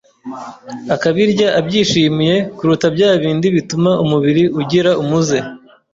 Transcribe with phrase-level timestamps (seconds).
[0.95, 5.37] akabirya abyishimiye kuruta bya bindi bituma umubiri ugira umuze.